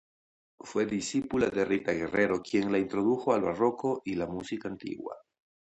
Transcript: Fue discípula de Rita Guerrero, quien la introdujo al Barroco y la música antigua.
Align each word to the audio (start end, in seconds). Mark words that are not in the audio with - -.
Fue 0.61 0.87
discípula 0.87 1.51
de 1.51 1.63
Rita 1.63 1.91
Guerrero, 1.91 2.41
quien 2.41 2.71
la 2.71 2.79
introdujo 2.79 3.35
al 3.35 3.43
Barroco 3.43 4.01
y 4.03 4.15
la 4.15 4.25
música 4.25 4.67
antigua. 4.67 5.15